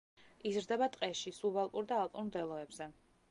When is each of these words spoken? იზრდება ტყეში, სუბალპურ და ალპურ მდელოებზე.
იზრდება 0.51 0.87
ტყეში, 0.95 1.33
სუბალპურ 1.41 1.87
და 1.91 2.01
ალპურ 2.05 2.25
მდელოებზე. 2.31 2.89